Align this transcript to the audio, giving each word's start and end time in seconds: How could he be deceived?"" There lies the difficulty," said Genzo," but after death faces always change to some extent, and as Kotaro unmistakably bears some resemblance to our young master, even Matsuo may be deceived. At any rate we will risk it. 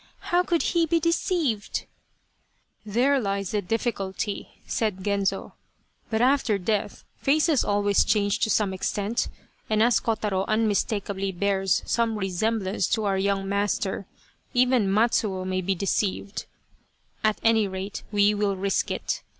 How 0.33 0.41
could 0.41 0.63
he 0.73 0.87
be 0.87 0.99
deceived?"" 0.99 1.85
There 2.97 3.19
lies 3.19 3.51
the 3.51 3.61
difficulty," 3.61 4.49
said 4.65 5.03
Genzo," 5.03 5.53
but 6.09 6.23
after 6.23 6.57
death 6.57 7.03
faces 7.17 7.63
always 7.63 8.03
change 8.03 8.39
to 8.39 8.49
some 8.49 8.73
extent, 8.73 9.27
and 9.69 9.83
as 9.83 9.99
Kotaro 9.99 10.43
unmistakably 10.47 11.31
bears 11.31 11.83
some 11.85 12.15
resemblance 12.17 12.87
to 12.87 13.03
our 13.05 13.19
young 13.19 13.47
master, 13.47 14.07
even 14.55 14.87
Matsuo 14.91 15.45
may 15.45 15.61
be 15.61 15.75
deceived. 15.75 16.45
At 17.23 17.37
any 17.43 17.67
rate 17.67 18.01
we 18.11 18.33
will 18.33 18.55
risk 18.55 18.89
it. 18.89 19.21